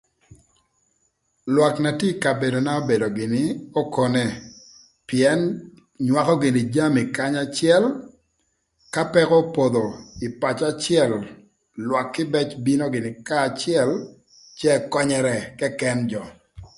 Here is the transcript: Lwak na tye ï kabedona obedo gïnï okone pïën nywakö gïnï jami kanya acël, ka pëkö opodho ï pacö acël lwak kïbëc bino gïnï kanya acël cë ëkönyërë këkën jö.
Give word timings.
Lwak 1.53 1.75
na 1.83 1.91
tye 1.99 2.09
ï 2.13 2.19
kabedona 2.23 2.71
obedo 2.81 3.07
gïnï 3.17 3.43
okone 3.81 4.23
pïën 5.07 5.39
nywakö 6.05 6.33
gïnï 6.41 6.61
jami 6.73 7.01
kanya 7.15 7.41
acël, 7.45 7.83
ka 8.93 9.01
pëkö 9.13 9.35
opodho 9.43 9.85
ï 10.25 10.27
pacö 10.41 10.63
acël 10.71 11.11
lwak 11.87 12.07
kïbëc 12.15 12.49
bino 12.65 12.85
gïnï 12.93 13.11
kanya 13.27 13.47
acël 13.51 13.89
cë 14.57 14.67
ëkönyërë 14.77 15.35
këkën 15.59 15.97
jö. 16.11 16.23